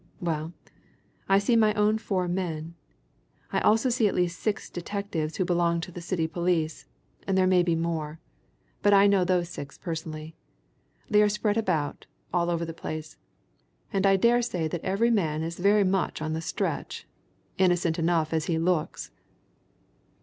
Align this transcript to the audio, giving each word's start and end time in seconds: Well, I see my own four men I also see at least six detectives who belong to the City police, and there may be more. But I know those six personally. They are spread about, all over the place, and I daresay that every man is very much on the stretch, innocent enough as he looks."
Well, 0.19 0.53
I 1.29 1.37
see 1.37 1.55
my 1.55 1.75
own 1.75 1.99
four 1.99 2.27
men 2.27 2.73
I 3.53 3.59
also 3.59 3.89
see 3.89 4.07
at 4.07 4.15
least 4.15 4.39
six 4.39 4.67
detectives 4.67 5.35
who 5.37 5.45
belong 5.45 5.79
to 5.81 5.91
the 5.91 6.01
City 6.01 6.25
police, 6.25 6.87
and 7.27 7.37
there 7.37 7.45
may 7.45 7.61
be 7.61 7.75
more. 7.75 8.19
But 8.81 8.95
I 8.95 9.05
know 9.05 9.23
those 9.23 9.49
six 9.49 9.77
personally. 9.77 10.33
They 11.07 11.21
are 11.21 11.29
spread 11.29 11.55
about, 11.55 12.07
all 12.33 12.49
over 12.49 12.65
the 12.65 12.73
place, 12.73 13.17
and 13.93 14.07
I 14.07 14.15
daresay 14.15 14.67
that 14.69 14.83
every 14.83 15.11
man 15.11 15.43
is 15.43 15.59
very 15.59 15.83
much 15.83 16.19
on 16.19 16.33
the 16.33 16.41
stretch, 16.41 17.07
innocent 17.59 17.99
enough 17.99 18.33
as 18.33 18.45
he 18.45 18.57
looks." 18.57 19.11